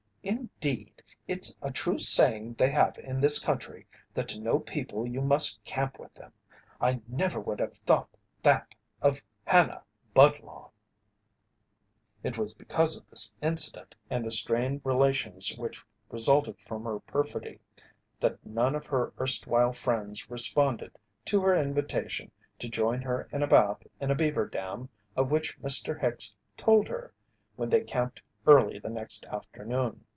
[0.23, 5.19] Indeed, it's a true saying they have in this country that to know people you
[5.19, 6.31] must camp with them.
[6.79, 8.07] I never would have thought
[8.43, 9.81] that of Hannah
[10.13, 10.69] Budlong!"
[12.21, 17.59] It was because of this incident, and the strained relations which resulted from her perfidy,
[18.19, 22.29] that none of her erstwhile friends responded to her invitation
[22.59, 25.99] to join her in a bath in a beaver dam of which Mr.
[25.99, 27.11] Hicks told her
[27.55, 30.05] when they camped early the next afternoon.